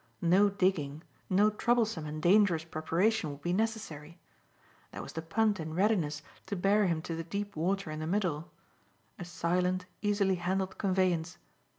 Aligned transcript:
No 0.23 0.49
digging, 0.49 1.03
no 1.29 1.51
troublesome 1.51 2.07
and 2.07 2.23
dangerous 2.23 2.63
preparation 2.63 3.29
would 3.29 3.43
be 3.43 3.53
necessary. 3.53 4.17
There 4.91 5.03
was 5.03 5.13
the 5.13 5.21
punt 5.21 5.59
in 5.59 5.75
readiness 5.75 6.23
to 6.47 6.55
bear 6.55 6.87
him 6.87 7.03
to 7.03 7.15
the 7.15 7.23
deep 7.23 7.55
water 7.55 7.91
in 7.91 7.99
the 7.99 8.07
middle; 8.07 8.49
a 9.19 9.25
silent, 9.25 9.85
easily 10.01 10.37
handled 10.37 10.79
conveyance. 10.79 11.37